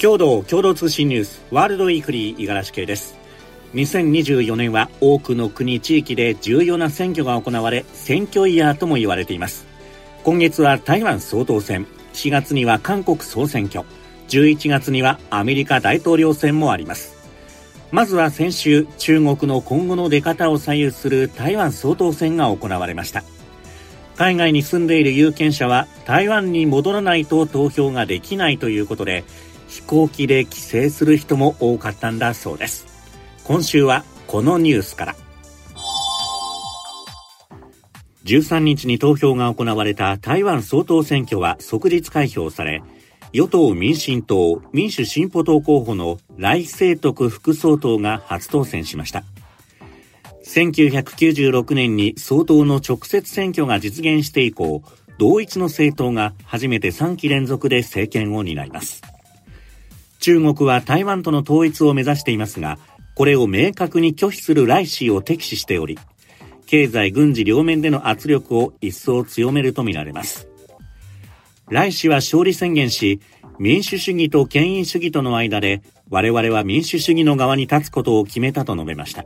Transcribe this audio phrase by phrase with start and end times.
[0.00, 3.18] 共同共同通信ニュースワールドウィークリー五十嵐系です。
[3.74, 9.66] 2024年は多くの国地域で重要な選挙が行われ選挙イヤーとも言われています。
[10.24, 11.86] 今月は台湾総統選。
[12.14, 13.84] 4月には韓国総選挙。
[14.28, 17.14] 11月にはアメリカ大統領選もあります。
[17.90, 23.22] まずは先週中国の今後の出方を左右する台湾総統選が行われました。
[24.16, 29.24] 海外に住んでいる有権者は台湾に戻らないと投票ができないということで
[29.70, 32.86] 飛行機で帰省する人も多かったんだそうです。
[33.44, 35.14] 今週はこのニュースから。
[38.24, 42.82] 13日に投票が行われた台湾総統選挙は即日開票され
[43.32, 49.24] 与党民進党民主進歩党候補の来清徳副総統が初当選しました。
[50.44, 54.82] 1996年に総統の直接選挙が実現して以降
[55.18, 59.02] 同一の政党が初めて3期連続で政権を担います。
[60.20, 62.78] 中国は台湾との統一を目指していますが、
[63.14, 65.98] これを明確に拒否する来氏を敵視しており、
[66.66, 70.48] 経済軍事両面での圧力を一層強めるとみられます。
[71.68, 73.20] 来氏は勝利宣言し、
[73.58, 79.24] 民主主義と権威主義との間で我々は民主主義の側に立つことを決めたと述べました。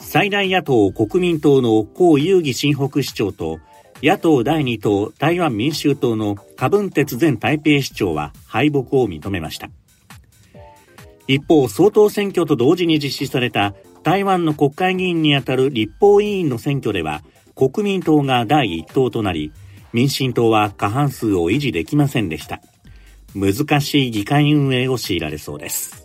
[0.00, 3.58] 最大野党国民党の江遊義新北市長と
[4.02, 9.70] 野党第2党台湾民衆党の柯文哲前台北市長は敗北を認めました。
[11.26, 17.22] 一方、総統選挙と同時に実施された台湾の国会議員にあたる立法委員の選挙では
[17.54, 19.52] 国民党が第1党となり、
[19.92, 22.60] 民進党は過半数を維持できませんでした。
[23.34, 26.03] 難しい議会運営を強いられそうです。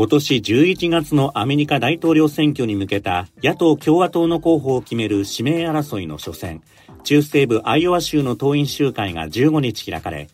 [0.00, 6.62] 今年11月のアメリカ大統領選挙に向けた野党共和党の候補を決める指名争いの初戦、
[7.04, 10.30] 中西部アイオワ州の党員集会が15日開かれ、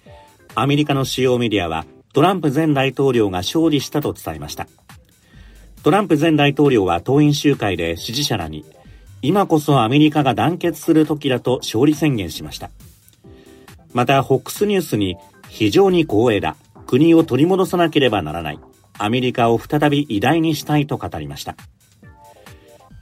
[0.54, 4.68] アメリカの主要メディアはトランプ前大統領が勝利したと伝えました。
[5.82, 8.64] トランプ前大統領は党員集会で支持者らに、
[9.20, 12.70] 今こそアメリカが団結する時だと勝利宣言しました。
[13.92, 15.16] また、ホックスニュースに、
[15.48, 16.54] 非常に光栄だ。
[16.86, 18.60] 国を取り戻さなければならない。
[18.98, 21.56] アメリカを再び偉大にしたいと語りました。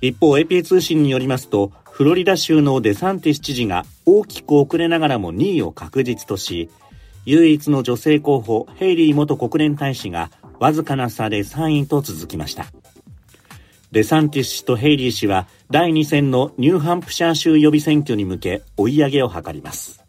[0.01, 6.69] 一方 AP 通信によりますとフロリダ州のデサンティス知事が大きく遅れながらも2位を確実とし
[7.25, 12.67] 唯一の女性候補ヘイリー元国連大使がわずかな差で3位と続きました。
[13.93, 20.04] デサンティス氏とヘイリー氏は第2戦のニューハンプシャー州予備選挙に向け追い上げを図ります。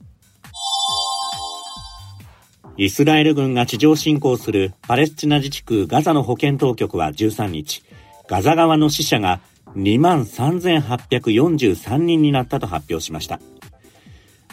[2.78, 7.84] イスラエル軍が地上侵攻するパレスチナ自治区ガザの保健当局は13日、
[8.28, 9.40] ガザ側の死者が
[9.78, 13.40] 2万3843人になったと発表しました。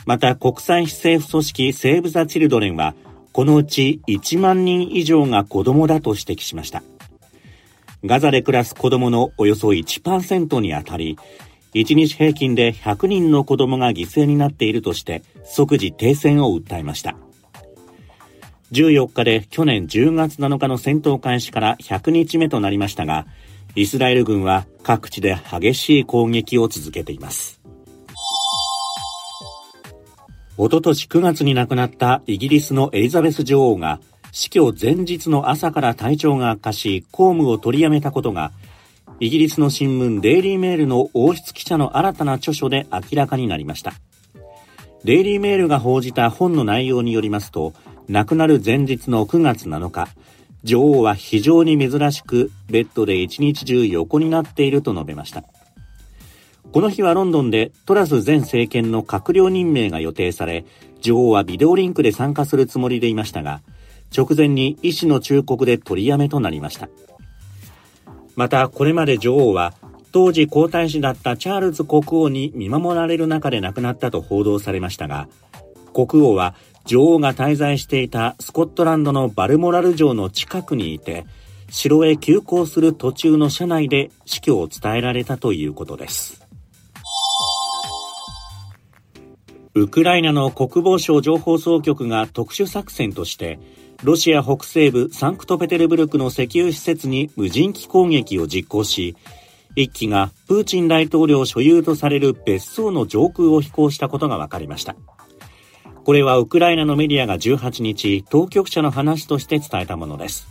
[0.06, 2.94] また国際非政府組織セーブ・ザ・チルドレンは、
[3.32, 6.84] このうち1万人以上が子供だと指摘しました。
[8.04, 11.18] ガザで暮らす子供のおよそ1%にあたり、
[11.74, 17.16] 1日平均で100人の子供が犠牲になっているとして即時停戦を訴えました。
[18.72, 23.26] 14日で去年10月7日の戦闘開始から100日目となりましたが、
[23.74, 27.60] イスラエル軍は各地で激しい攻撃を続けています。
[30.56, 34.00] おととし9月に亡くなったイギリスのエリザベス女王が
[34.32, 38.52] 死去前日の朝から体調が悪化し公務を取りやめたことが
[39.18, 43.94] イギリスの新聞デイリーメールの王室記者の新たな著書で明らかになりました。
[45.04, 47.72] デイリーメールが報じた本の内容によりますと
[48.08, 50.08] 亡くなる前日の9月7日、
[50.64, 55.44] 女王は非常に珍しくベッドで一日中横になっていると述べました。
[56.72, 60.64] この日はロンドンでトラス前政権の閣僚任命が予定され、
[61.00, 63.60] 女王はビデオリンクで参加するつもりでいましたが、
[64.16, 66.88] 直前に医師の忠告で取りやめとなりました。
[68.36, 69.74] また、これまで女王は、
[70.12, 75.28] 当時皇太子だったチャールズ国王に見守られる中で亡くなったと報道されましたが、
[75.92, 81.24] 国王は女王が滞在していたスコットランドのバルモラル城の近くにいて、
[81.70, 86.42] 城へ急行する途中の車内で死去を伝えられたということです。
[89.74, 93.58] ウクライナの国防省情報総局が特殊作戦として、
[94.02, 99.16] ロシア北西部サンクトペテルブルクの石油施設に無人機攻撃を実行し、
[99.74, 104.94] 一機がプーチン大統領所有とされる別荘の上空を飛行したことが分かりました。
[106.04, 110.48] これはウクライナのメディアが18日、当局者の話として伝えたものです。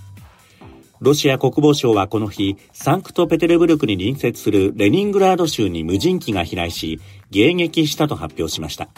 [1.00, 7.02] ロシア国防省はこの日、サンクトペテルブルクに隣接するレニングラード州に無人機が飛来し、
[7.32, 8.90] 迎撃したと発表しました。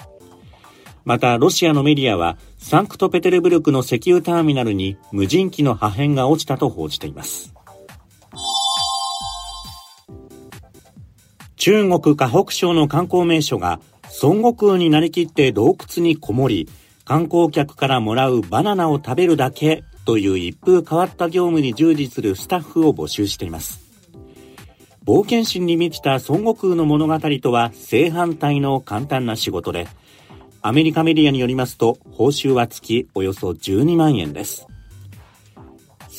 [1.06, 7.54] またロシアのメディアはサンクトペテルブルクの石油ターミナルに無人機の破片が落ちたと報じています
[11.58, 13.82] 中国河北省の観光名所が
[14.22, 16.70] 孫悟空になりきって洞窟にこもり
[17.06, 23.82] 観光客からもらうバナナを食べるだけという一風変わった業務に従事するスタッフを募集しています
[25.06, 29.88] 冒険心に満ちた孫悟空の物語とは正反対の簡単な仕事で
[30.66, 34.66] アメリカメディアによりますと、報酬は月およそ12万円です。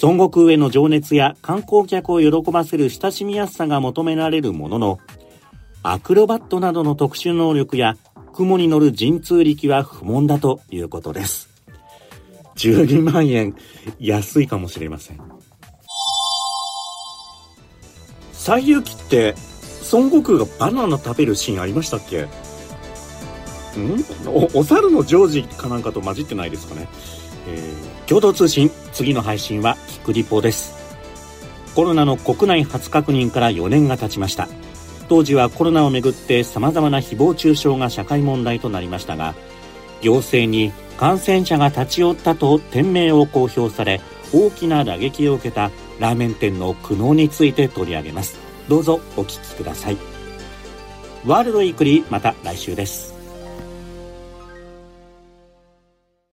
[0.03, 4.99] 孫悟空への情熱や観光客を喜ばせる親しみやすさが求められるものの、
[5.87, 7.99] アクロバットなどの特殊能力や
[8.33, 11.51] 雲に乗る神通力は不問だということです。
[12.57, 13.55] 12万円、
[14.01, 15.21] 安いかもしれません。
[18.33, 19.35] 西遊記って
[19.93, 22.23] 孫悟空がバナナ食べるシーンありましたっけ？
[22.23, 22.29] ん？
[24.27, 26.89] おお猿のジョージかなんかと混じってないですかね。
[27.47, 30.73] えー、共同通信、次の配信はキクリポです。
[31.75, 34.49] コロナの国内初確認から4年が経ちました。
[35.09, 39.35] 当時はコロナをめぐって様々な誹謗中傷が社会問題となりましたが、
[40.01, 44.01] 行政に感染者が立ち寄ったと店名を公表され、
[44.33, 45.71] 大きな打撃を受けた
[46.01, 48.39] ラーメン店の苦悩について取り上げます。
[48.69, 49.97] どうぞお聞きください。
[51.25, 53.14] ワールドウィークリーまた来週です。